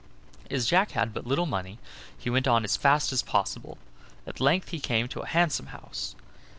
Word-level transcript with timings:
As 0.49 0.65
Jack 0.65 0.93
had 0.93 1.13
but 1.13 1.27
little 1.27 1.45
money, 1.45 1.77
he 2.17 2.31
went 2.31 2.47
on 2.47 2.63
as 2.63 2.75
fast 2.75 3.13
as 3.13 3.21
possible. 3.21 3.77
At 4.25 4.39
length 4.41 4.69
he 4.69 4.79
came 4.79 5.07
to 5.09 5.19
a 5.21 5.27
handsome 5.27 5.67
house. 5.67 6.15